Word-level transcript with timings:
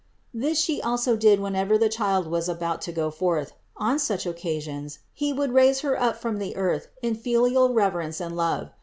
This 0.33 0.59
She 0.59 0.81
also 0.81 1.15
did 1.15 1.39
whenever 1.39 1.77
the 1.77 1.87
Child 1.87 2.25
was 2.25 2.49
about 2.49 2.81
to 2.81 2.91
go 2.91 3.11
forth; 3.11 3.53
on 3.77 3.99
such 3.99 4.25
occasions 4.25 4.97
He 5.13 5.31
would 5.31 5.53
raise 5.53 5.81
Her 5.81 5.95
up 5.95 6.15
from 6.17 6.39
the 6.39 6.55
earth 6.55 6.87
in 7.03 7.13
filial 7.13 7.71
reverence 7.75 8.19
and 8.19 8.35
love. 8.35 8.71